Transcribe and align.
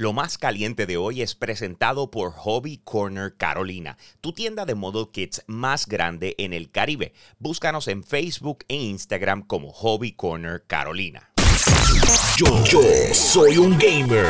Lo 0.00 0.14
más 0.14 0.38
caliente 0.38 0.86
de 0.86 0.96
hoy 0.96 1.20
es 1.20 1.34
presentado 1.34 2.10
por 2.10 2.32
Hobby 2.32 2.78
Corner 2.84 3.36
Carolina, 3.36 3.98
tu 4.22 4.32
tienda 4.32 4.64
de 4.64 4.74
model 4.74 5.08
kits 5.12 5.44
más 5.46 5.86
grande 5.86 6.34
en 6.38 6.54
el 6.54 6.70
Caribe. 6.70 7.12
Búscanos 7.38 7.86
en 7.86 8.02
Facebook 8.02 8.64
e 8.68 8.76
Instagram 8.76 9.42
como 9.42 9.70
Hobby 9.70 10.12
Corner 10.12 10.64
Carolina. 10.66 11.29
Yo, 12.36 12.64
yo 12.64 12.80
soy 13.12 13.58
un 13.58 13.78
gamer. 13.78 14.26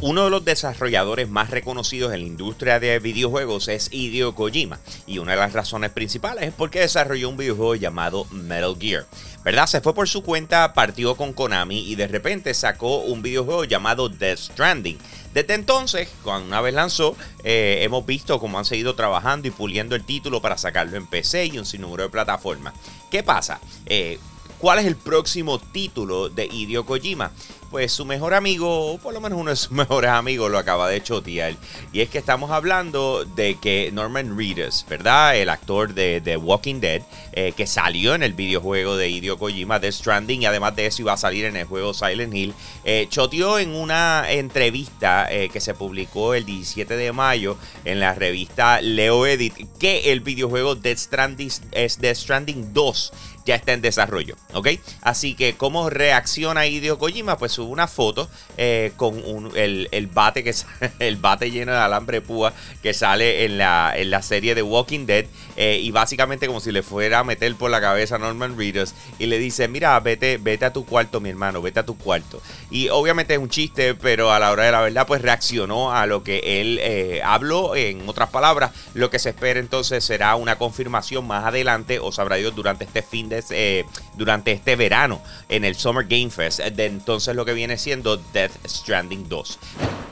Uno 0.00 0.24
de 0.24 0.30
los 0.30 0.44
desarrolladores 0.44 1.28
más 1.28 1.50
reconocidos 1.50 2.12
en 2.12 2.20
la 2.20 2.26
industria 2.26 2.80
de 2.80 2.98
videojuegos 2.98 3.68
es 3.68 3.88
Hideo 3.92 4.34
Kojima, 4.34 4.78
y 5.06 5.18
una 5.18 5.32
de 5.32 5.38
las 5.38 5.52
razones 5.52 5.90
principales 5.90 6.48
es 6.48 6.52
porque 6.52 6.80
desarrolló 6.80 7.28
un 7.28 7.36
videojuego 7.36 7.76
llamado 7.76 8.26
Metal 8.30 8.76
Gear. 8.78 9.06
¿Verdad? 9.44 9.66
Se 9.66 9.80
fue 9.80 9.94
por 9.94 10.08
su 10.08 10.22
cuenta, 10.22 10.74
partió 10.74 11.14
con 11.14 11.32
Konami 11.32 11.78
y 11.78 11.94
de 11.94 12.08
repente 12.08 12.52
sacó 12.52 12.98
un 12.98 13.22
videojuego 13.22 13.64
llamado 13.64 14.08
Death 14.08 14.38
Stranding. 14.38 14.98
Desde 15.32 15.54
entonces, 15.54 16.08
cuando 16.24 16.46
una 16.46 16.60
vez 16.60 16.74
lanzó, 16.74 17.16
eh, 17.44 17.78
hemos 17.82 18.04
visto 18.04 18.40
cómo 18.40 18.58
han 18.58 18.64
seguido 18.64 18.94
trabajando 18.94 19.48
y 19.48 19.52
puliendo 19.52 19.94
el 19.94 20.04
título 20.04 20.42
para 20.42 20.58
sacarlo 20.58 20.96
en 20.96 21.06
PC 21.06 21.46
y 21.46 21.58
un 21.58 21.64
sinnúmero 21.64 22.02
de 22.02 22.08
plataformas. 22.10 22.74
¿Qué 23.10 23.22
pasa? 23.22 23.60
Eh, 23.86 24.18
¿Cuál 24.58 24.80
es 24.80 24.86
el 24.86 24.96
próximo 24.96 25.60
título 25.60 26.28
de 26.28 26.46
Hideo 26.46 26.84
Kojima? 26.84 27.30
Pues 27.70 27.92
su 27.92 28.04
mejor 28.04 28.34
amigo, 28.34 28.92
o 28.92 28.98
por 28.98 29.14
lo 29.14 29.20
menos 29.20 29.38
uno 29.38 29.50
de 29.50 29.56
sus 29.56 29.70
mejores 29.72 30.10
amigos, 30.10 30.50
lo 30.50 30.58
acaba 30.58 30.88
de 30.88 31.00
chotear. 31.00 31.54
Y 31.92 32.00
es 32.00 32.08
que 32.08 32.18
estamos 32.18 32.50
hablando 32.50 33.24
de 33.24 33.54
que 33.56 33.90
Norman 33.92 34.36
Reedus, 34.36 34.84
¿verdad? 34.88 35.36
El 35.36 35.48
actor 35.48 35.94
de 35.94 36.20
The 36.22 36.38
Walking 36.38 36.80
Dead, 36.80 37.02
eh, 37.32 37.52
que 37.56 37.68
salió 37.68 38.16
en 38.16 38.24
el 38.24 38.32
videojuego 38.32 38.96
de 38.96 39.08
Hideo 39.08 39.38
Kojima, 39.38 39.78
The 39.78 39.92
Stranding, 39.92 40.42
y 40.42 40.46
además 40.46 40.74
de 40.74 40.86
eso 40.86 41.02
iba 41.02 41.12
a 41.12 41.18
salir 41.18 41.44
en 41.44 41.56
el 41.56 41.66
juego 41.66 41.94
Silent 41.94 42.34
Hill, 42.34 42.52
eh, 42.84 43.06
choteó 43.08 43.60
en 43.60 43.76
una 43.76 44.24
entrevista 44.28 45.30
eh, 45.30 45.50
que 45.50 45.60
se 45.60 45.74
publicó 45.74 46.34
el 46.34 46.44
17 46.44 46.96
de 46.96 47.12
mayo 47.12 47.56
en 47.84 48.00
la 48.00 48.12
revista 48.14 48.80
Leo 48.80 49.24
Edit, 49.24 49.54
que 49.78 50.10
el 50.10 50.20
videojuego 50.20 50.74
Death 50.74 50.98
Stranding 50.98 51.52
es 51.70 52.00
Death 52.00 52.16
Stranding 52.16 52.72
2 52.72 53.12
ya 53.48 53.54
está 53.54 53.72
en 53.72 53.80
desarrollo, 53.80 54.36
¿ok? 54.52 54.68
Así 55.00 55.34
que 55.34 55.56
cómo 55.56 55.88
reacciona 55.88 56.66
Hideo 56.66 56.98
Kojima, 56.98 57.38
pues 57.38 57.52
sube 57.52 57.70
una 57.70 57.86
foto 57.86 58.28
eh, 58.58 58.92
con 58.96 59.22
el, 59.54 59.88
bate 60.12 60.44
que 60.44 60.54
el 60.98 61.16
bate 61.16 61.50
lleno 61.50 61.72
de 61.72 61.78
alambre 61.78 62.20
púa 62.20 62.52
que 62.82 62.92
sale 62.92 63.46
en 63.46 63.56
la, 63.56 63.94
en 63.96 64.10
la 64.10 64.20
serie 64.20 64.54
de 64.54 64.62
Walking 64.62 65.06
Dead 65.06 65.24
eh, 65.56 65.80
y 65.82 65.90
básicamente 65.92 66.46
como 66.46 66.60
si 66.60 66.72
le 66.72 66.82
fuera 66.82 67.20
a 67.20 67.24
meter 67.24 67.54
por 67.56 67.70
la 67.70 67.80
cabeza 67.80 68.16
a 68.16 68.18
Norman 68.18 68.58
Reedus 68.58 68.92
y 69.18 69.26
le 69.26 69.38
dice, 69.38 69.66
mira, 69.66 69.98
vete, 70.00 70.36
vete 70.36 70.66
a 70.66 70.72
tu 70.74 70.84
cuarto, 70.84 71.20
mi 71.20 71.30
hermano, 71.30 71.62
vete 71.62 71.80
a 71.80 71.86
tu 71.86 71.96
cuarto. 71.96 72.42
Y 72.70 72.90
obviamente 72.90 73.32
es 73.32 73.40
un 73.40 73.48
chiste, 73.48 73.94
pero 73.94 74.30
a 74.30 74.38
la 74.38 74.50
hora 74.50 74.64
de 74.64 74.72
la 74.72 74.82
verdad, 74.82 75.06
pues 75.06 75.22
reaccionó 75.22 75.92
a 75.92 76.04
lo 76.04 76.22
que 76.22 76.60
él 76.60 76.78
eh, 76.82 77.22
habló. 77.24 77.76
En 77.76 78.06
otras 78.08 78.28
palabras, 78.28 78.72
lo 78.92 79.08
que 79.08 79.18
se 79.18 79.30
espera 79.30 79.58
entonces 79.58 80.04
será 80.04 80.36
una 80.36 80.58
confirmación 80.58 81.26
más 81.26 81.46
adelante, 81.46 81.98
o 81.98 82.12
sabrá 82.12 82.36
Dios, 82.36 82.54
durante 82.54 82.84
este 82.84 83.02
fin 83.02 83.30
de 83.30 83.37
eh, 83.50 83.84
durante 84.14 84.52
este 84.52 84.76
verano 84.76 85.20
en 85.48 85.64
el 85.64 85.74
Summer 85.74 86.06
Game 86.06 86.30
Fest. 86.30 86.60
De 86.60 86.86
entonces 86.86 87.34
lo 87.34 87.44
que 87.44 87.52
viene 87.52 87.76
siendo 87.76 88.16
Death 88.16 88.52
Stranding 88.66 89.28
2. 89.28 89.58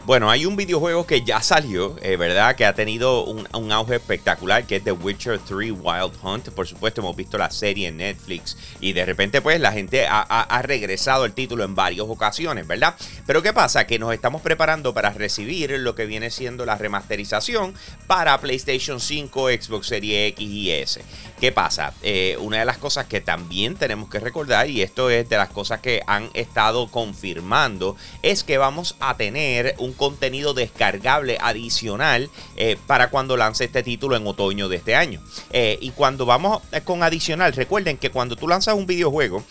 Bueno, 0.07 0.31
hay 0.31 0.47
un 0.47 0.55
videojuego 0.55 1.05
que 1.05 1.23
ya 1.23 1.43
salió, 1.43 1.97
eh, 2.01 2.15
¿verdad? 2.15 2.55
Que 2.55 2.65
ha 2.65 2.77
tenido 2.77 3.25
un, 3.25 3.73
auge 3.73 3.97
espectacular, 3.97 4.65
que 4.65 4.77
es 4.77 4.85
The 4.85 4.93
Witcher 4.93 5.41
3 5.41 5.73
Wild 5.73 6.13
Hunt. 6.23 6.51
Por 6.51 6.65
supuesto, 6.65 7.01
hemos 7.01 7.17
visto 7.17 7.37
la 7.37 7.51
serie 7.51 7.89
en 7.89 7.97
Netflix 7.97 8.57
y 8.81 8.93
de 8.93 9.05
repente, 9.05 9.43
pues, 9.43 9.59
la 9.59 9.73
gente 9.73 10.07
ha, 10.07 10.21
ha 10.21 10.63
regresado 10.63 11.25
el 11.25 11.33
título 11.33 11.65
en 11.65 11.75
varias 11.75 12.07
ocasiones, 12.09 12.69
¿verdad? 12.69 12.95
Pero 13.27 13.43
¿qué 13.43 13.53
pasa? 13.53 13.89
Que 13.89 13.99
nos 13.99 14.15
estamos 14.15 14.43
preparando 14.43 14.95
para 14.95 15.11
recibir 15.11 15.73
lo 15.73 15.97
que 15.97 16.07
viene 16.07 16.31
siendo 16.31 16.65
la 16.65 16.77
remasterización 16.77 17.75
para 18.07 18.41
PlayStation 18.41 19.01
5, 19.01 19.49
Xbox 19.61 19.89
Series 19.89 20.29
X 20.35 20.49
y 20.49 20.71
S. 20.71 21.03
¿Qué 21.41 21.51
pasa? 21.51 21.93
Eh, 22.03 22.39
una 22.41 22.61
de 22.61 22.65
las 22.65 22.79
cosas 22.79 23.07
que 23.07 23.21
también 23.21 23.75
tenemos 23.75 24.09
que 24.09 24.21
recordar, 24.21 24.71
y 24.71 24.83
esto 24.83 25.11
es 25.11 25.29
de 25.29 25.37
las 25.37 25.49
cosas 25.49 25.81
que 25.81 26.01
han 26.07 26.31
estado 26.33 26.87
confirmando, 26.93 27.97
es 28.23 28.45
que 28.45 28.57
vamos 28.57 28.95
a 29.01 29.17
tener 29.17 29.75
un 29.79 29.96
contenido 29.97 30.55
descargable 30.55 31.39
adicional 31.41 32.31
eh, 32.57 32.77
para 32.87 33.11
cuando 33.11 33.37
lance 33.37 33.65
este 33.65 33.83
título 33.83 34.17
en 34.17 34.27
otoño 34.27 34.69
de 34.69 34.77
este 34.77 34.95
año. 34.95 35.23
Eh, 35.51 35.79
y 35.81 35.91
cuando 35.91 36.27
vamos 36.27 36.63
con 36.85 37.03
adicional, 37.03 37.53
recuerden 37.53 37.99
que 37.99 38.11
cuando 38.11 38.37
tú 38.37 38.49
lanzas 38.49 38.75
un 38.75 38.87
videojuego, 38.87 39.45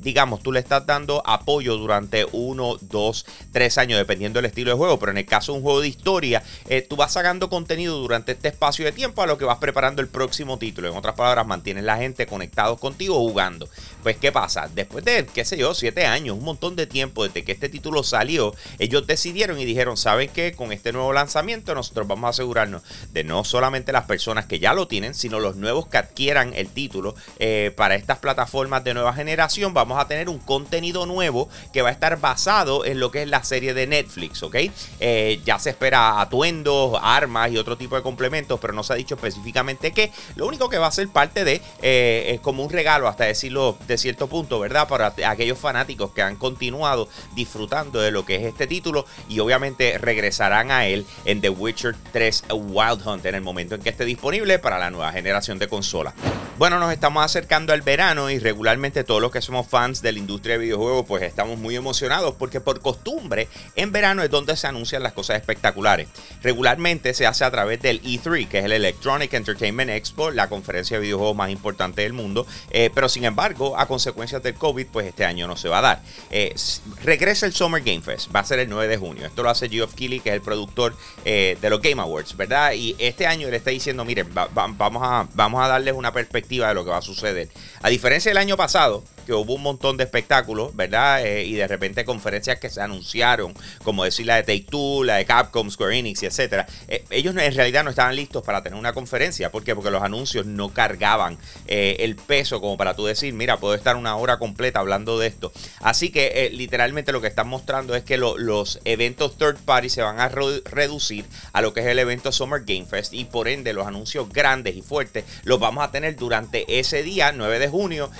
digamos, 0.00 0.42
tú 0.42 0.52
le 0.52 0.60
estás 0.60 0.86
dando 0.86 1.22
apoyo 1.26 1.76
durante 1.76 2.26
uno, 2.32 2.76
dos, 2.80 3.26
tres 3.52 3.78
años, 3.78 3.98
dependiendo 3.98 4.38
del 4.38 4.46
estilo 4.46 4.70
de 4.70 4.76
juego, 4.76 4.98
pero 4.98 5.12
en 5.12 5.18
el 5.18 5.26
caso 5.26 5.52
de 5.52 5.58
un 5.58 5.64
juego 5.64 5.80
de 5.80 5.88
historia, 5.88 6.42
tú 6.88 6.96
vas 6.96 7.12
sacando 7.12 7.48
contenido 7.48 7.98
durante 7.98 8.32
este 8.32 8.48
espacio 8.48 8.84
de 8.84 8.92
tiempo 8.92 9.22
a 9.22 9.26
lo 9.26 9.38
que 9.38 9.44
vas 9.44 9.58
preparando 9.58 10.02
el 10.02 10.08
próximo 10.08 10.58
título. 10.58 10.88
En 10.88 10.96
otras 10.96 11.14
palabras, 11.14 11.46
mantienes 11.46 11.84
la 11.84 11.96
gente 11.96 12.26
conectados 12.26 12.78
contigo 12.78 13.16
jugando. 13.16 13.68
Pues, 14.02 14.16
¿qué 14.16 14.32
pasa? 14.32 14.68
Después 14.74 15.04
de, 15.04 15.26
qué 15.26 15.44
sé 15.44 15.56
yo, 15.56 15.74
siete 15.74 16.06
años, 16.06 16.36
un 16.36 16.44
montón 16.44 16.76
de 16.76 16.86
tiempo 16.86 17.26
desde 17.26 17.44
que 17.44 17.52
este 17.52 17.68
título 17.68 18.02
salió, 18.02 18.54
ellos 18.78 19.06
decidieron 19.06 19.58
y 19.58 19.64
dijeron, 19.64 19.75
¿saben 19.96 20.30
qué? 20.32 20.52
Con 20.52 20.72
este 20.72 20.92
nuevo 20.92 21.12
lanzamiento 21.12 21.74
nosotros 21.74 22.06
vamos 22.06 22.28
a 22.28 22.30
asegurarnos 22.30 22.82
de 23.12 23.24
no 23.24 23.44
solamente 23.44 23.92
las 23.92 24.04
personas 24.04 24.46
que 24.46 24.58
ya 24.58 24.72
lo 24.72 24.88
tienen, 24.88 25.14
sino 25.14 25.38
los 25.38 25.56
nuevos 25.56 25.86
que 25.86 25.98
adquieran 25.98 26.54
el 26.54 26.68
título 26.68 27.14
eh, 27.38 27.72
para 27.76 27.94
estas 27.94 28.18
plataformas 28.18 28.84
de 28.84 28.94
nueva 28.94 29.12
generación. 29.12 29.74
Vamos 29.74 30.00
a 30.00 30.08
tener 30.08 30.28
un 30.28 30.38
contenido 30.38 31.04
nuevo 31.04 31.48
que 31.72 31.82
va 31.82 31.90
a 31.90 31.92
estar 31.92 32.18
basado 32.20 32.84
en 32.84 33.00
lo 33.00 33.10
que 33.10 33.22
es 33.22 33.28
la 33.28 33.44
serie 33.44 33.74
de 33.74 33.86
Netflix, 33.86 34.42
¿ok? 34.42 34.56
Eh, 35.00 35.40
ya 35.44 35.58
se 35.58 35.70
espera 35.70 36.20
atuendos, 36.20 36.98
armas 37.02 37.50
y 37.50 37.58
otro 37.58 37.76
tipo 37.76 37.96
de 37.96 38.02
complementos, 38.02 38.58
pero 38.58 38.72
no 38.72 38.82
se 38.82 38.94
ha 38.94 38.96
dicho 38.96 39.14
específicamente 39.14 39.92
qué. 39.92 40.10
Lo 40.36 40.46
único 40.46 40.70
que 40.70 40.78
va 40.78 40.86
a 40.86 40.92
ser 40.92 41.08
parte 41.08 41.44
de, 41.44 41.60
eh, 41.82 42.32
es 42.34 42.40
como 42.40 42.64
un 42.64 42.70
regalo, 42.70 43.08
hasta 43.08 43.24
decirlo 43.24 43.76
de 43.86 43.98
cierto 43.98 44.26
punto, 44.26 44.58
¿verdad? 44.58 44.88
Para 44.88 45.14
aquellos 45.26 45.58
fanáticos 45.58 46.12
que 46.12 46.22
han 46.22 46.36
continuado 46.36 47.08
disfrutando 47.34 48.00
de 48.00 48.10
lo 48.10 48.24
que 48.24 48.36
es 48.36 48.44
este 48.44 48.66
título 48.66 49.04
y 49.28 49.38
obviamente 49.40 49.65
regresarán 49.98 50.70
a 50.70 50.86
él 50.86 51.06
en 51.24 51.40
The 51.40 51.50
Witcher 51.50 51.94
3 52.12 52.44
Wild 52.52 53.06
Hunt 53.06 53.26
en 53.26 53.34
el 53.34 53.42
momento 53.42 53.74
en 53.74 53.82
que 53.82 53.90
esté 53.90 54.04
disponible 54.04 54.58
para 54.58 54.78
la 54.78 54.90
nueva 54.90 55.12
generación 55.12 55.58
de 55.58 55.68
consolas. 55.68 56.14
Bueno, 56.58 56.78
nos 56.78 56.92
estamos 56.92 57.22
acercando 57.22 57.74
al 57.74 57.82
verano 57.82 58.30
y 58.30 58.38
regularmente 58.38 59.04
todos 59.04 59.20
los 59.20 59.30
que 59.30 59.42
somos 59.42 59.66
fans 59.66 60.00
de 60.00 60.12
la 60.12 60.18
industria 60.18 60.54
de 60.54 60.64
videojuegos 60.64 61.04
pues 61.06 61.22
estamos 61.22 61.58
muy 61.58 61.76
emocionados 61.76 62.34
porque 62.38 62.60
por 62.60 62.80
costumbre 62.80 63.48
en 63.74 63.92
verano 63.92 64.22
es 64.22 64.30
donde 64.30 64.56
se 64.56 64.66
anuncian 64.66 65.02
las 65.02 65.12
cosas 65.12 65.36
espectaculares. 65.36 66.08
Regularmente 66.42 67.12
se 67.12 67.26
hace 67.26 67.44
a 67.44 67.50
través 67.50 67.82
del 67.82 68.02
E3, 68.02 68.48
que 68.48 68.60
es 68.60 68.64
el 68.64 68.72
Electronic 68.72 69.32
Entertainment 69.34 69.90
Expo, 69.90 70.30
la 70.30 70.48
conferencia 70.48 70.96
de 70.96 71.02
videojuegos 71.02 71.36
más 71.36 71.50
importante 71.50 72.02
del 72.02 72.12
mundo, 72.12 72.46
eh, 72.70 72.90
pero 72.94 73.08
sin 73.08 73.24
embargo, 73.24 73.78
a 73.78 73.86
consecuencias 73.86 74.42
del 74.42 74.54
COVID, 74.54 74.86
pues 74.86 75.06
este 75.06 75.24
año 75.24 75.46
no 75.46 75.56
se 75.56 75.68
va 75.68 75.78
a 75.78 75.82
dar. 75.82 76.02
Eh, 76.30 76.54
regresa 77.02 77.46
el 77.46 77.52
Summer 77.52 77.82
Game 77.82 78.00
Fest, 78.00 78.34
va 78.34 78.40
a 78.40 78.44
ser 78.44 78.60
el 78.60 78.68
9 78.68 78.88
de 78.88 78.96
junio. 78.96 79.26
Esto 79.26 79.42
lo 79.46 79.50
hace 79.50 79.68
Geoff 79.68 79.94
Keighley, 79.94 80.20
que 80.20 80.30
es 80.30 80.34
el 80.34 80.42
productor 80.42 80.94
eh, 81.24 81.56
de 81.60 81.70
los 81.70 81.80
Game 81.80 82.02
Awards, 82.02 82.36
¿verdad? 82.36 82.72
Y 82.72 82.94
este 82.98 83.26
año 83.26 83.48
le 83.48 83.56
está 83.56 83.70
diciendo, 83.70 84.04
miren, 84.04 84.28
vamos, 84.34 85.02
a, 85.02 85.26
vamos 85.34 85.64
a 85.64 85.68
darles 85.68 85.94
una 85.94 86.12
perspectiva 86.12 86.68
de 86.68 86.74
lo 86.74 86.84
que 86.84 86.90
va 86.90 86.98
a 86.98 87.02
suceder. 87.02 87.48
A 87.80 87.88
diferencia 87.88 88.30
del 88.30 88.38
año 88.38 88.56
pasado, 88.56 89.04
que 89.26 89.34
hubo 89.34 89.54
un 89.54 89.62
montón 89.62 89.96
de 89.96 90.04
espectáculos, 90.04 90.74
¿verdad? 90.74 91.26
Eh, 91.26 91.44
y 91.44 91.54
de 91.54 91.66
repente 91.66 92.04
conferencias 92.04 92.58
que 92.58 92.70
se 92.70 92.80
anunciaron, 92.80 93.52
como 93.82 94.04
decir 94.04 94.26
la 94.26 94.36
de 94.36 94.42
Take 94.44 94.66
Two, 94.70 95.04
la 95.04 95.16
de 95.16 95.26
Capcom, 95.26 95.70
Square 95.70 95.98
Enix, 95.98 96.22
y 96.22 96.26
etcétera. 96.26 96.66
Eh, 96.88 97.04
ellos 97.10 97.36
en 97.36 97.54
realidad 97.54 97.84
no 97.84 97.90
estaban 97.90 98.14
listos 98.14 98.44
para 98.44 98.62
tener 98.62 98.78
una 98.78 98.92
conferencia. 98.92 99.50
¿Por 99.50 99.64
qué? 99.64 99.74
Porque 99.74 99.90
los 99.90 100.02
anuncios 100.02 100.46
no 100.46 100.70
cargaban 100.72 101.36
eh, 101.66 101.96
el 102.00 102.16
peso 102.16 102.60
como 102.60 102.76
para 102.76 102.94
tú 102.94 103.04
decir, 103.04 103.34
mira, 103.34 103.58
puedo 103.58 103.74
estar 103.74 103.96
una 103.96 104.16
hora 104.16 104.38
completa 104.38 104.78
hablando 104.78 105.18
de 105.18 105.26
esto. 105.26 105.52
Así 105.80 106.10
que 106.10 106.50
literalmente 106.52 107.12
lo 107.12 107.20
que 107.20 107.26
están 107.26 107.48
mostrando 107.48 107.94
es 107.94 108.04
que 108.04 108.16
los 108.16 108.80
eventos 108.84 109.36
third 109.36 109.58
party 109.58 109.90
se 109.90 110.02
van 110.02 110.20
a 110.20 110.28
reducir 110.28 111.24
a 111.52 111.60
lo 111.60 111.74
que 111.74 111.80
es 111.80 111.86
el 111.86 111.98
evento 111.98 112.30
Summer 112.30 112.62
Game 112.64 112.86
Fest 112.86 113.12
y 113.12 113.24
por 113.24 113.48
ende 113.48 113.72
los 113.72 113.86
anuncios 113.86 114.28
grandes 114.28 114.76
y 114.76 114.82
fuertes 114.82 115.24
los 115.42 115.58
vamos 115.58 115.82
a 115.82 115.90
tener 115.90 116.16
durante 116.16 116.78
ese 116.78 117.02
día, 117.02 117.32
9 117.32 117.58
de 117.58 117.68
junio, 117.68 118.10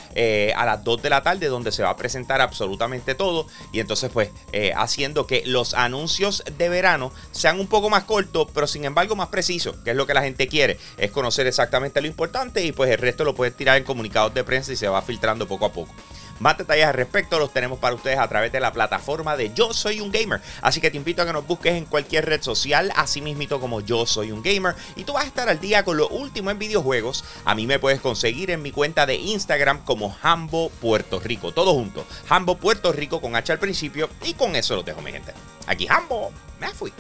a 0.57 0.65
las 0.65 0.83
2 0.83 0.96
de 1.03 1.11
la 1.11 1.23
tarde 1.23 1.47
donde 1.47 1.73
se 1.73 1.83
va 1.83 1.91
a 1.91 1.97
presentar 1.97 2.41
absolutamente 2.41 3.15
todo 3.15 3.47
y 3.73 3.81
entonces 3.81 4.11
pues 4.13 4.31
eh, 4.53 4.73
haciendo 4.77 5.27
que 5.27 5.43
los 5.47 5.75
anuncios 5.75 6.43
de 6.59 6.69
verano 6.69 7.13
sean 7.33 7.61
un 7.61 7.67
poco 7.67 7.91
más 7.91 8.05
cortos 8.05 8.49
pero 8.55 8.67
sin 8.67 8.85
embargo 8.85 9.17
más 9.17 9.29
precisos, 9.29 9.77
que 9.85 9.91
es 9.91 9.97
lo 9.97 10.07
que 10.07 10.15
la 10.15 10.23
gente 10.23 10.49
quiere, 10.49 10.79
es 10.97 11.11
conocer 11.11 11.47
exactamente 11.47 12.01
lo 12.01 12.07
importante 12.07 12.65
y 12.65 12.73
pues 12.73 12.91
el 12.91 12.99
resto 12.99 13.25
lo 13.25 13.35
puedes 13.35 13.57
tirar 13.57 13.77
en 13.77 13.85
comunicados 13.85 14.35
de 14.35 14.45
prensa 14.45 14.73
y 14.73 14.77
se 14.77 14.89
va 14.89 15.03
filtrando 15.03 15.47
poco 15.47 15.67
a 15.67 15.73
poco. 15.73 15.93
Más 16.39 16.59
detalles 16.59 16.87
al 16.87 16.95
respecto 16.95 17.39
los 17.39 17.53
tenemos 17.53 17.79
para 17.79 17.95
ustedes 17.95 18.19
a 18.19 18.29
través 18.29 18.53
de 18.53 18.61
la 18.61 18.73
plataforma 18.73 19.37
de 19.37 19.53
Yo 19.55 19.73
Soy 19.73 20.01
un 20.01 20.11
Gamer. 20.11 20.41
Así 20.61 20.81
que 20.81 20.91
te 20.91 20.97
invito 20.97 21.23
a 21.23 21.27
que 21.27 21.33
nos 21.33 21.47
busques 21.47 21.75
en 21.75 21.87
cualquier 21.87 22.27
red 22.27 22.43
social, 22.43 22.93
así 22.97 23.21
mismito 23.23 23.61
como 23.61 23.81
Yo 23.81 24.07
Soy 24.07 24.33
un 24.33 24.43
Gamer. 24.43 24.75
Y 24.97 25.05
tú 25.05 25.15
vas 25.15 25.25
a 25.25 25.29
estar 25.29 25.49
al 25.49 25.61
día 25.61 25.85
con 25.85 25.97
lo 25.97 26.09
último 26.09 26.51
en 26.51 26.59
videojuegos. 26.59 27.25
A 27.45 27.55
mí 27.55 27.67
me 27.67 27.79
puedes 27.79 28.01
conseguir 28.01 28.51
en 28.51 28.63
mi 28.63 28.73
cuenta 28.73 29.07
de 29.07 29.15
Instagram 29.17 29.85
como 29.85 30.17
Hambo 30.23 30.71
Puerto 30.81 31.21
Rico. 31.21 31.53
Todo 31.53 31.73
junto. 31.73 32.05
Hambo 32.29 32.57
Puerto 32.57 32.93
Rico 32.93 33.21
con 33.21 33.37
H 33.37 33.53
al 33.53 33.59
principio. 33.59 34.11
Y 34.25 34.35
con 34.35 34.57
eso 34.57 34.77
lo 34.77 34.83
dejo, 34.83 35.01
mi 35.01 35.13
gente. 35.13 35.33
Aquí 35.67 35.87
Hambo. 35.89 36.33
me 36.61 36.69
fui. 36.69 36.93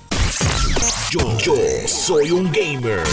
Yo, 1.11 1.19
soy 1.87 2.31
un 2.31 2.49
gamer. 2.53 3.03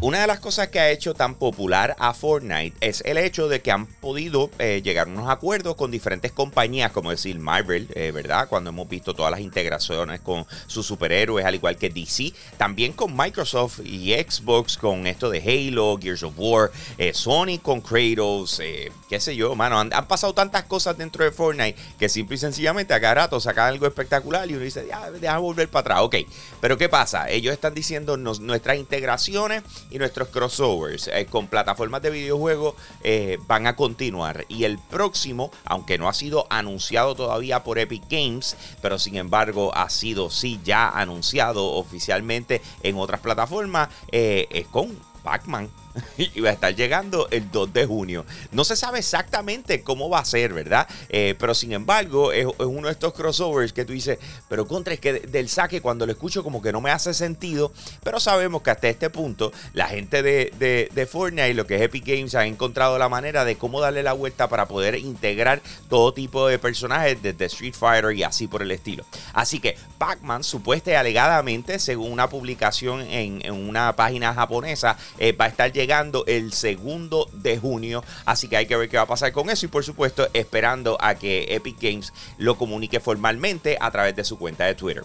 Una 0.00 0.22
de 0.22 0.26
las 0.26 0.40
cosas 0.40 0.68
que 0.68 0.80
ha 0.80 0.90
hecho 0.90 1.14
tan 1.14 1.36
popular 1.36 1.94
a 2.00 2.12
Fortnite 2.12 2.76
es 2.80 3.00
el 3.06 3.16
hecho 3.16 3.46
de 3.46 3.60
que 3.60 3.70
han 3.70 3.86
podido 3.86 4.50
eh, 4.58 4.82
llegar 4.82 5.06
a 5.06 5.10
unos 5.10 5.28
acuerdos 5.28 5.76
con 5.76 5.92
diferentes 5.92 6.32
compañías, 6.32 6.90
como 6.90 7.12
decir 7.12 7.38
Marvel, 7.38 7.86
eh, 7.94 8.10
¿verdad? 8.10 8.48
Cuando 8.48 8.70
hemos 8.70 8.88
visto 8.88 9.14
todas 9.14 9.30
las 9.30 9.38
integraciones 9.38 10.20
con 10.20 10.46
sus 10.66 10.84
superhéroes, 10.84 11.46
al 11.46 11.54
igual 11.54 11.76
que 11.76 11.90
DC. 11.90 12.32
También 12.56 12.92
con 12.92 13.16
Microsoft 13.16 13.82
y 13.84 14.14
Xbox, 14.14 14.76
con 14.76 15.06
esto 15.06 15.30
de 15.30 15.38
Halo, 15.38 15.96
Gears 16.02 16.24
of 16.24 16.34
War, 16.36 16.72
eh, 16.96 17.14
Sony 17.14 17.60
con 17.62 17.80
Kratos, 17.80 18.60
qué 19.08 19.20
sé 19.20 19.36
yo, 19.36 19.54
mano. 19.54 19.78
Han, 19.78 20.08
pasado 20.08 20.34
tantas 20.34 20.64
cosas 20.64 20.98
dentro 20.98 21.24
de 21.24 21.30
Fortnite 21.30 21.78
que 22.00 22.08
simple 22.08 22.34
y 22.34 22.38
sencillamente 22.38 22.94
a 22.94 23.00
cada 23.00 23.14
rato 23.14 23.38
sacan 23.38 23.68
algo 23.68 23.86
espectacular 23.86 24.50
y 24.50 24.54
uno 24.54 24.64
dice, 24.64 24.86
ya, 24.88 25.08
deja 25.12 25.38
volver 25.38 25.68
para 25.68 25.80
atrás. 25.82 25.98
Ok, 26.02 26.16
pero 26.60 26.76
¿qué 26.76 26.88
pasa? 26.88 27.27
Ellos 27.30 27.52
están 27.52 27.74
diciendo 27.74 28.16
nuestras 28.16 28.76
integraciones 28.76 29.62
y 29.90 29.98
nuestros 29.98 30.28
crossovers 30.28 31.08
eh, 31.08 31.26
con 31.26 31.46
plataformas 31.48 32.02
de 32.02 32.10
videojuegos 32.10 32.74
eh, 33.02 33.38
van 33.46 33.66
a 33.66 33.76
continuar. 33.76 34.44
Y 34.48 34.64
el 34.64 34.78
próximo, 34.78 35.50
aunque 35.64 35.98
no 35.98 36.08
ha 36.08 36.14
sido 36.14 36.46
anunciado 36.50 37.14
todavía 37.14 37.62
por 37.62 37.78
Epic 37.78 38.04
Games, 38.08 38.56
pero 38.82 38.98
sin 38.98 39.16
embargo 39.16 39.74
ha 39.74 39.88
sido 39.90 40.30
sí 40.30 40.60
ya 40.64 40.88
anunciado 40.88 41.72
oficialmente 41.72 42.62
en 42.82 42.96
otras 42.96 43.20
plataformas, 43.20 43.88
eh, 44.12 44.46
es 44.50 44.66
con 44.66 44.96
Pac-Man. 45.22 45.68
y 46.18 46.40
va 46.40 46.50
a 46.50 46.52
estar 46.52 46.74
llegando 46.74 47.28
el 47.30 47.50
2 47.50 47.72
de 47.72 47.86
junio. 47.86 48.24
No 48.52 48.64
se 48.64 48.76
sabe 48.76 48.98
exactamente 48.98 49.82
cómo 49.82 50.08
va 50.08 50.20
a 50.20 50.24
ser, 50.24 50.52
¿verdad? 50.52 50.88
Eh, 51.08 51.34
pero 51.38 51.54
sin 51.54 51.72
embargo, 51.72 52.32
es, 52.32 52.46
uno 52.58 52.88
de 52.88 52.92
estos 52.92 53.12
crossovers 53.14 53.72
que 53.72 53.84
tú 53.84 53.92
dices, 53.92 54.18
pero 54.48 54.66
contra 54.66 54.94
es 54.94 55.00
que 55.00 55.14
del 55.20 55.48
saque 55.48 55.80
cuando 55.80 56.06
lo 56.06 56.12
escucho 56.12 56.42
como 56.42 56.62
que 56.62 56.72
no 56.72 56.80
me 56.80 56.90
hace 56.90 57.14
sentido, 57.14 57.72
pero 58.02 58.20
sabemos 58.20 58.62
que 58.62 58.70
hasta 58.70 58.88
este 58.88 59.10
punto 59.10 59.52
la 59.72 59.88
gente 59.88 60.22
de, 60.22 60.52
de, 60.58 60.90
de 60.92 61.06
Fortnite, 61.06 61.54
lo 61.54 61.66
que 61.66 61.76
es 61.76 61.82
Epic 61.82 62.04
Games, 62.06 62.34
ha 62.34 62.46
encontrado 62.46 62.98
la 62.98 63.08
manera 63.08 63.44
de 63.44 63.56
cómo 63.56 63.80
darle 63.80 64.02
la 64.02 64.12
vuelta 64.12 64.48
para 64.48 64.66
poder 64.66 64.96
integrar 64.96 65.60
todo 65.88 66.12
tipo 66.12 66.46
de 66.46 66.58
personajes 66.58 67.20
desde 67.22 67.46
Street 67.46 67.74
Fighter 67.74 68.12
y 68.12 68.22
así 68.22 68.46
por 68.46 68.62
el 68.62 68.70
estilo. 68.70 69.04
Así 69.32 69.60
que 69.60 69.76
Pac-Man, 69.98 70.44
supuesta 70.44 70.90
y 70.90 70.94
alegadamente, 70.94 71.78
según 71.78 72.12
una 72.12 72.28
publicación 72.28 73.00
en, 73.02 73.50
una 73.50 73.94
página 73.96 74.34
japonesa, 74.34 74.96
eh, 75.18 75.32
va 75.32 75.46
a 75.46 75.48
estar 75.48 75.72
llegando 75.78 76.24
el 76.26 76.52
segundo 76.52 77.28
de 77.32 77.56
junio. 77.56 78.02
Así 78.24 78.48
que 78.48 78.56
hay 78.56 78.66
que 78.66 78.76
ver 78.76 78.88
qué 78.88 78.96
va 78.96 79.04
a 79.04 79.06
pasar 79.06 79.30
con 79.30 79.48
eso. 79.48 79.64
Y 79.64 79.68
por 79.68 79.84
supuesto, 79.84 80.28
esperando 80.32 80.98
a 81.00 81.14
que 81.14 81.54
Epic 81.54 81.76
Games 81.80 82.12
lo 82.36 82.58
comunique 82.58 82.98
formalmente 82.98 83.78
a 83.80 83.88
través 83.92 84.16
de 84.16 84.24
su 84.24 84.38
cuenta 84.38 84.64
de 84.64 84.74
Twitter. 84.74 85.04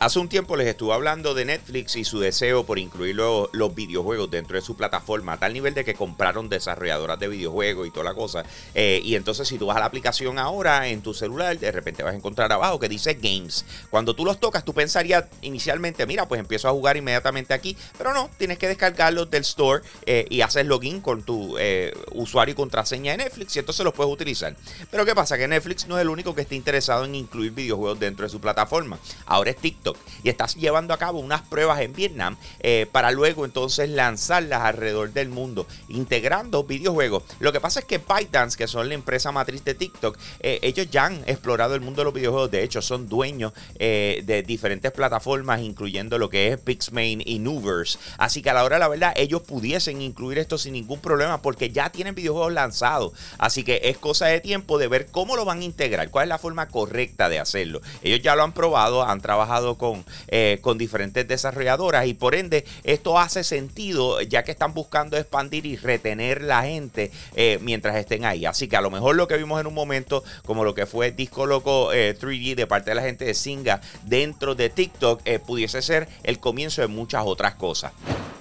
Hace 0.00 0.18
un 0.18 0.30
tiempo 0.30 0.56
les 0.56 0.66
estuve 0.66 0.94
hablando 0.94 1.34
de 1.34 1.44
Netflix 1.44 1.94
y 1.94 2.04
su 2.04 2.18
deseo 2.20 2.64
por 2.64 2.78
incluir 2.78 3.16
los, 3.16 3.74
videojuegos 3.74 4.30
dentro 4.30 4.56
de 4.56 4.62
su 4.62 4.74
plataforma, 4.74 5.34
a 5.34 5.36
tal 5.36 5.52
nivel 5.52 5.74
de 5.74 5.84
que 5.84 5.92
compraron 5.92 6.48
desarrolladoras 6.48 7.20
de 7.20 7.28
videojuegos 7.28 7.86
y 7.86 7.90
toda 7.90 8.04
la 8.04 8.14
cosa. 8.14 8.42
Eh, 8.74 9.02
y 9.04 9.14
entonces, 9.14 9.46
si 9.46 9.58
tú 9.58 9.66
vas 9.66 9.76
a 9.76 9.80
la 9.80 9.84
aplicación 9.84 10.38
ahora 10.38 10.88
en 10.88 11.02
tu 11.02 11.12
celular, 11.12 11.58
de 11.58 11.70
repente 11.70 12.02
vas 12.02 12.14
a 12.14 12.16
encontrar 12.16 12.50
abajo 12.50 12.80
que 12.80 12.88
dice 12.88 13.12
Games. 13.12 13.66
Cuando 13.90 14.16
tú 14.16 14.24
los 14.24 14.40
tocas, 14.40 14.64
tú 14.64 14.72
pensarías 14.72 15.26
inicialmente, 15.42 16.06
mira, 16.06 16.26
pues 16.26 16.40
empiezo 16.40 16.68
a 16.68 16.70
jugar 16.70 16.96
inmediatamente 16.96 17.52
aquí, 17.52 17.76
pero 17.98 18.14
no, 18.14 18.30
tienes 18.38 18.56
que 18.56 18.68
descargarlos 18.68 19.30
del 19.30 19.42
store 19.42 19.82
eh, 20.06 20.24
y 20.30 20.40
haces 20.40 20.64
login 20.64 21.02
con 21.02 21.24
tu 21.24 21.58
eh, 21.58 21.92
usuario 22.12 22.52
y 22.52 22.56
contraseña 22.56 23.12
de 23.12 23.24
Netflix 23.24 23.54
y 23.54 23.58
entonces 23.58 23.84
los 23.84 23.92
puedes 23.92 24.10
utilizar. 24.10 24.56
Pero 24.90 25.04
¿qué 25.04 25.14
pasa? 25.14 25.36
Que 25.36 25.46
Netflix 25.46 25.86
no 25.86 25.98
es 25.98 26.00
el 26.00 26.08
único 26.08 26.34
que 26.34 26.40
esté 26.40 26.54
interesado 26.54 27.04
en 27.04 27.14
incluir 27.14 27.52
videojuegos 27.52 28.00
dentro 28.00 28.24
de 28.24 28.30
su 28.30 28.40
plataforma. 28.40 28.98
Ahora 29.26 29.50
es 29.50 29.58
TikTok 29.58 29.89
y 30.22 30.28
estás 30.28 30.56
llevando 30.56 30.94
a 30.94 30.98
cabo 30.98 31.18
unas 31.18 31.42
pruebas 31.42 31.80
en 31.80 31.92
Vietnam 31.92 32.36
eh, 32.60 32.86
para 32.90 33.10
luego 33.10 33.44
entonces 33.44 33.88
lanzarlas 33.90 34.62
alrededor 34.62 35.12
del 35.12 35.28
mundo, 35.28 35.66
integrando 35.88 36.64
videojuegos. 36.64 37.24
Lo 37.38 37.52
que 37.52 37.60
pasa 37.60 37.80
es 37.80 37.86
que 37.86 37.98
ByteDance, 37.98 38.56
que 38.56 38.66
son 38.66 38.88
la 38.88 38.94
empresa 38.94 39.32
matriz 39.32 39.64
de 39.64 39.74
TikTok, 39.74 40.18
eh, 40.40 40.58
ellos 40.62 40.90
ya 40.90 41.06
han 41.06 41.22
explorado 41.26 41.74
el 41.74 41.80
mundo 41.80 42.00
de 42.00 42.04
los 42.04 42.14
videojuegos. 42.14 42.50
De 42.50 42.62
hecho, 42.62 42.82
son 42.82 43.08
dueños 43.08 43.52
eh, 43.78 44.22
de 44.24 44.42
diferentes 44.42 44.92
plataformas, 44.92 45.60
incluyendo 45.60 46.18
lo 46.18 46.28
que 46.30 46.48
es 46.48 46.60
Pixmain 46.60 47.22
y 47.24 47.38
Nuverse. 47.38 47.98
Así 48.18 48.42
que 48.42 48.50
a 48.50 48.54
la 48.54 48.64
hora 48.64 48.76
de 48.76 48.80
la 48.80 48.88
verdad, 48.88 49.12
ellos 49.16 49.42
pudiesen 49.42 50.00
incluir 50.02 50.38
esto 50.38 50.58
sin 50.58 50.72
ningún 50.72 51.00
problema 51.00 51.42
porque 51.42 51.70
ya 51.70 51.90
tienen 51.90 52.14
videojuegos 52.14 52.52
lanzados. 52.52 53.12
Así 53.38 53.64
que 53.64 53.80
es 53.84 53.98
cosa 53.98 54.26
de 54.26 54.40
tiempo 54.40 54.78
de 54.78 54.88
ver 54.88 55.06
cómo 55.06 55.36
lo 55.36 55.44
van 55.44 55.60
a 55.60 55.64
integrar, 55.64 56.10
cuál 56.10 56.24
es 56.24 56.28
la 56.28 56.38
forma 56.38 56.68
correcta 56.68 57.28
de 57.28 57.38
hacerlo. 57.38 57.80
Ellos 58.02 58.20
ya 58.22 58.36
lo 58.36 58.42
han 58.42 58.52
probado, 58.52 59.02
han 59.02 59.20
trabajado 59.20 59.76
con, 59.80 60.04
eh, 60.28 60.58
con 60.60 60.76
diferentes 60.76 61.26
desarrolladoras 61.26 62.06
y 62.06 62.12
por 62.12 62.34
ende 62.34 62.66
esto 62.84 63.18
hace 63.18 63.42
sentido 63.42 64.20
ya 64.20 64.44
que 64.44 64.50
están 64.50 64.74
buscando 64.74 65.16
expandir 65.16 65.64
y 65.64 65.78
retener 65.78 66.42
la 66.42 66.64
gente 66.64 67.10
eh, 67.34 67.58
mientras 67.62 67.96
estén 67.96 68.26
ahí. 68.26 68.44
Así 68.44 68.68
que 68.68 68.76
a 68.76 68.82
lo 68.82 68.90
mejor 68.90 69.16
lo 69.16 69.26
que 69.26 69.38
vimos 69.38 69.58
en 69.58 69.66
un 69.66 69.72
momento, 69.72 70.22
como 70.44 70.64
lo 70.64 70.74
que 70.74 70.84
fue 70.84 71.12
Disco 71.12 71.46
Loco 71.46 71.92
3D 71.92 72.52
eh, 72.52 72.54
de 72.56 72.66
parte 72.66 72.90
de 72.90 72.96
la 72.96 73.02
gente 73.02 73.24
de 73.24 73.32
Singa 73.32 73.80
dentro 74.04 74.54
de 74.54 74.68
TikTok, 74.68 75.22
pudiese 75.46 75.80
ser 75.80 76.06
el 76.24 76.38
comienzo 76.38 76.82
de 76.82 76.88
muchas 76.88 77.22
otras 77.24 77.54
cosas. 77.54 77.92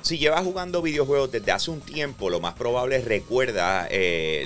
Si 0.02 0.18
llevas 0.18 0.44
jugando 0.44 0.82
videojuegos 0.82 1.32
desde 1.32 1.54
hace 1.54 1.72
un 1.72 1.80
tiempo, 1.80 2.30
lo 2.30 2.42
más 2.42 2.56
probable 2.56 2.98
es 2.98 3.06
recuerda 3.06 3.88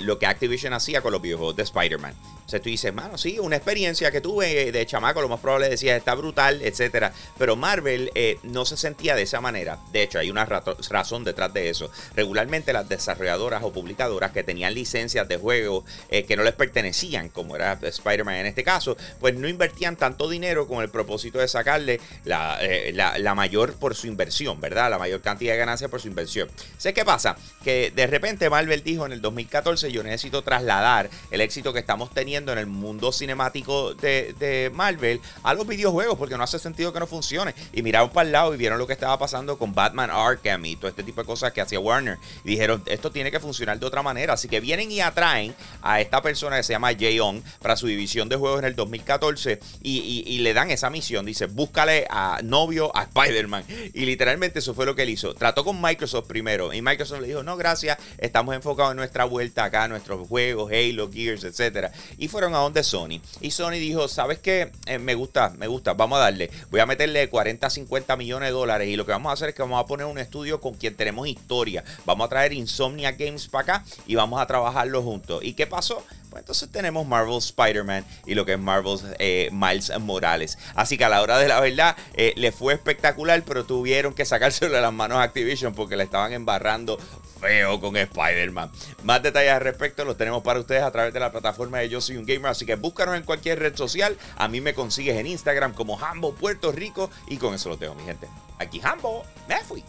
lo 0.02 0.18
que 0.20 0.26
Activision 0.26 0.72
hacía 0.74 1.00
con 1.00 1.10
los 1.10 1.20
videojuegos 1.20 1.56
de 1.56 1.64
Spider-Man. 1.64 2.14
O 2.46 2.48
sea, 2.48 2.60
tú 2.60 2.68
dices, 2.68 2.92
mano, 2.92 3.16
sí, 3.16 3.38
una 3.38 3.56
experiencia 3.56 4.10
que 4.10 4.20
tuve 4.20 4.70
de 4.70 4.86
chamaco, 4.86 5.22
lo 5.22 5.28
más 5.28 5.40
probable 5.40 5.68
decía, 5.68 5.96
está 5.96 6.14
brutal, 6.14 6.60
etcétera. 6.62 7.12
Pero 7.38 7.56
Marvel 7.56 8.10
eh, 8.14 8.38
no 8.42 8.66
se 8.66 8.76
sentía 8.76 9.14
de 9.14 9.22
esa 9.22 9.40
manera. 9.40 9.78
De 9.92 10.02
hecho, 10.02 10.18
hay 10.18 10.30
una 10.30 10.44
razón 10.44 11.24
detrás 11.24 11.52
de 11.54 11.70
eso. 11.70 11.90
Regularmente 12.14 12.72
las 12.72 12.88
desarrolladoras 12.88 13.62
o 13.62 13.72
publicadoras 13.72 14.32
que 14.32 14.42
tenían 14.44 14.74
licencias 14.74 15.26
de 15.26 15.38
juego 15.38 15.84
eh, 16.10 16.24
que 16.24 16.36
no 16.36 16.42
les 16.42 16.52
pertenecían, 16.52 17.30
como 17.30 17.56
era 17.56 17.78
Spider-Man 17.80 18.34
en 18.36 18.46
este 18.46 18.62
caso, 18.62 18.96
pues 19.20 19.34
no 19.34 19.48
invertían 19.48 19.96
tanto 19.96 20.28
dinero 20.28 20.68
con 20.68 20.82
el 20.82 20.90
propósito 20.90 21.38
de 21.38 21.48
sacarle 21.48 22.00
la, 22.24 22.58
eh, 22.60 22.92
la, 22.92 23.34
mayor 23.34 23.74
por 23.74 23.94
su 23.94 24.06
inversión, 24.06 24.60
¿verdad? 24.60 24.90
La 24.90 24.98
mayor 24.98 25.20
cantidad 25.20 25.54
de 25.54 25.58
ganancias 25.58 25.90
por 25.90 26.00
su 26.00 26.08
inversión. 26.08 26.48
Sé 26.76 26.92
qué 26.94 27.04
pasa, 27.04 27.36
que 27.64 27.90
de 27.94 28.06
repente 28.06 28.48
Marvel 28.48 28.84
dijo 28.84 29.06
en 29.06 29.12
el 29.12 29.20
2014, 29.20 29.90
yo 29.90 30.02
necesito 30.02 30.42
trasladar 30.42 31.10
el 31.30 31.40
éxito 31.40 31.72
que 31.72 31.80
estamos 31.80 32.10
teniendo 32.10 32.33
en 32.36 32.58
el 32.58 32.66
mundo 32.66 33.12
cinemático 33.12 33.94
de, 33.94 34.70
Marvel 34.74 35.20
a 35.42 35.54
los 35.54 35.66
videojuegos, 35.66 36.18
porque 36.18 36.36
no 36.36 36.42
hace 36.42 36.58
sentido 36.58 36.92
que 36.92 37.00
no 37.00 37.06
funcione. 37.06 37.54
Y 37.72 37.82
miraron 37.82 38.10
para 38.10 38.26
el 38.26 38.32
lado 38.32 38.54
y 38.54 38.56
vieron 38.56 38.78
lo 38.78 38.86
que 38.86 38.92
estaba 38.92 39.18
pasando 39.18 39.56
con 39.58 39.74
Batman 39.74 40.10
Arkham 40.10 40.64
y 40.64 40.76
todo 40.76 40.88
este 40.88 41.02
tipo 41.02 41.20
de 41.20 41.26
cosas 41.26 41.52
que 41.52 41.60
hacía 41.60 41.78
Warner. 41.78 42.18
Y 42.44 42.50
dijeron, 42.50 42.82
esto 42.86 43.10
tiene 43.10 43.30
que 43.30 43.40
funcionar 43.40 43.78
de 43.78 43.86
otra 43.86 44.02
manera. 44.02 44.34
Así 44.34 44.48
que 44.48 44.60
vienen 44.60 44.90
y 44.90 45.00
atraen 45.00 45.54
a 45.82 46.00
esta 46.00 46.22
persona 46.22 46.56
que 46.56 46.62
se 46.62 46.72
llama 46.72 46.90
Jay 46.98 47.16
Young 47.16 47.42
para 47.60 47.76
su 47.76 47.86
división 47.86 48.28
de 48.28 48.36
juegos 48.36 48.58
en 48.60 48.66
el 48.66 48.74
2014 48.74 49.60
y, 49.82 50.38
le 50.38 50.52
dan 50.52 50.70
esa 50.70 50.90
misión. 50.90 51.24
Dice, 51.24 51.46
búscale 51.46 52.06
a 52.10 52.40
novio 52.42 52.94
a 52.94 53.04
Spider-Man. 53.04 53.64
Y 53.94 54.04
literalmente 54.04 54.58
eso 54.58 54.74
fue 54.74 54.86
lo 54.86 54.94
que 54.94 55.02
él 55.02 55.10
hizo. 55.10 55.34
Trató 55.34 55.64
con 55.64 55.80
Microsoft 55.80 56.26
primero. 56.26 56.72
Y 56.72 56.82
Microsoft 56.82 57.20
le 57.20 57.28
dijo, 57.28 57.42
no, 57.42 57.56
gracias, 57.56 57.98
estamos 58.18 58.54
enfocados 58.54 58.92
en 58.92 58.98
nuestra 58.98 59.24
vuelta 59.24 59.64
acá, 59.64 59.88
nuestros 59.88 60.26
juegos, 60.28 60.70
Halo, 60.72 61.10
Gears, 61.10 61.44
etcétera 61.44 61.92
y 62.24 62.28
fueron 62.28 62.54
a 62.54 62.58
donde 62.58 62.82
Sony. 62.82 63.20
Y 63.42 63.50
Sony 63.50 63.72
dijo, 63.72 64.08
¿sabes 64.08 64.38
qué? 64.38 64.72
Eh, 64.86 64.98
me 64.98 65.14
gusta, 65.14 65.52
me 65.58 65.66
gusta, 65.66 65.92
vamos 65.92 66.16
a 66.16 66.22
darle. 66.22 66.50
Voy 66.70 66.80
a 66.80 66.86
meterle 66.86 67.28
40, 67.28 67.68
50 67.68 68.16
millones 68.16 68.48
de 68.48 68.52
dólares 68.52 68.88
y 68.88 68.96
lo 68.96 69.04
que 69.04 69.12
vamos 69.12 69.28
a 69.28 69.34
hacer 69.34 69.50
es 69.50 69.54
que 69.54 69.60
vamos 69.60 69.78
a 69.78 69.86
poner 69.86 70.06
un 70.06 70.16
estudio 70.16 70.58
con 70.58 70.72
quien 70.72 70.94
tenemos 70.94 71.28
historia. 71.28 71.84
Vamos 72.06 72.24
a 72.24 72.28
traer 72.30 72.54
Insomnia 72.54 73.12
Games 73.12 73.48
para 73.48 73.74
acá 73.74 73.84
y 74.06 74.14
vamos 74.14 74.40
a 74.40 74.46
trabajarlo 74.46 75.02
juntos. 75.02 75.44
¿Y 75.44 75.52
qué 75.52 75.66
pasó? 75.66 76.02
Pues 76.34 76.42
entonces 76.42 76.68
tenemos 76.72 77.06
Marvel 77.06 77.38
Spider-Man 77.38 78.04
y 78.26 78.34
lo 78.34 78.44
que 78.44 78.54
es 78.54 78.58
Marvel 78.58 78.98
eh, 79.20 79.48
Miles 79.52 79.92
Morales. 80.00 80.58
Así 80.74 80.98
que 80.98 81.04
a 81.04 81.08
la 81.08 81.22
hora 81.22 81.38
de 81.38 81.46
la 81.46 81.60
verdad 81.60 81.96
eh, 82.14 82.32
le 82.34 82.50
fue 82.50 82.74
espectacular, 82.74 83.44
pero 83.46 83.64
tuvieron 83.64 84.14
que 84.14 84.24
sacárselo 84.24 84.74
de 84.74 84.82
las 84.82 84.92
manos 84.92 85.18
a 85.18 85.22
Activision 85.22 85.74
porque 85.74 85.96
le 85.96 86.02
estaban 86.02 86.32
embarrando 86.32 86.98
feo 87.40 87.80
con 87.80 87.96
Spider-Man. 87.96 88.72
Más 89.04 89.22
detalles 89.22 89.52
al 89.52 89.60
respecto 89.60 90.04
los 90.04 90.16
tenemos 90.16 90.42
para 90.42 90.58
ustedes 90.58 90.82
a 90.82 90.90
través 90.90 91.14
de 91.14 91.20
la 91.20 91.30
plataforma 91.30 91.78
de 91.78 91.88
Yo 91.88 92.00
Soy 92.00 92.16
un 92.16 92.26
Gamer. 92.26 92.50
Así 92.50 92.66
que 92.66 92.74
búscanos 92.74 93.14
en 93.14 93.22
cualquier 93.22 93.60
red 93.60 93.76
social. 93.76 94.18
A 94.36 94.48
mí 94.48 94.60
me 94.60 94.74
consigues 94.74 95.16
en 95.16 95.28
Instagram 95.28 95.72
como 95.72 96.04
Hambo 96.04 96.34
Puerto 96.34 96.72
Rico. 96.72 97.12
Y 97.28 97.36
con 97.36 97.54
eso 97.54 97.68
lo 97.68 97.78
tengo, 97.78 97.94
mi 97.94 98.02
gente. 98.02 98.26
Aquí 98.58 98.80
Hambo, 98.82 99.24
me 99.46 99.62
fui. 99.62 99.84